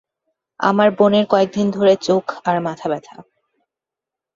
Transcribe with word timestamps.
আমার 0.59 0.89
বোনের 0.91 1.25
কয়েকদিন 1.25 1.67
ধরে 1.71 1.93
চোখ 2.01 2.25
আর 2.45 2.55
মাথা 2.61 2.87
ব্যথা। 2.89 3.15